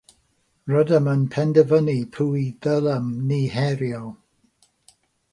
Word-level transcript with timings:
Rydym 0.71 1.09
yn 1.11 1.25
penderfynu 1.35 1.97
pwy 2.15 2.41
ddylem 2.63 3.05
ni 3.33 3.37
herio. 3.57 4.01